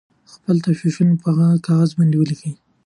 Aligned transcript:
خپل 0.33 0.55
تشویشونه 0.65 1.13
په 1.21 1.29
کاغذ 1.67 1.89
باندې 1.97 2.15
ولیکئ. 2.17 2.53